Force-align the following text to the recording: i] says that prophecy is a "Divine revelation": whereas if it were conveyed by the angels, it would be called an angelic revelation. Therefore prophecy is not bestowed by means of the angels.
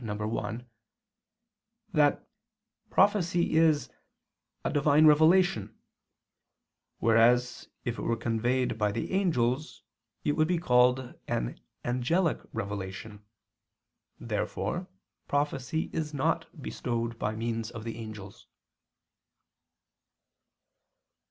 i] 0.03 0.03
says 0.07 0.61
that 1.93 2.27
prophecy 2.89 3.53
is 3.53 3.91
a 4.65 4.73
"Divine 4.73 5.05
revelation": 5.05 5.77
whereas 6.97 7.69
if 7.85 7.99
it 7.99 8.01
were 8.01 8.17
conveyed 8.17 8.79
by 8.79 8.91
the 8.91 9.11
angels, 9.11 9.83
it 10.23 10.31
would 10.31 10.47
be 10.47 10.57
called 10.57 11.13
an 11.27 11.59
angelic 11.85 12.39
revelation. 12.51 13.23
Therefore 14.19 14.87
prophecy 15.27 15.91
is 15.93 16.15
not 16.15 16.47
bestowed 16.59 17.19
by 17.19 17.35
means 17.35 17.69
of 17.69 17.83
the 17.83 17.99
angels. 17.99 18.47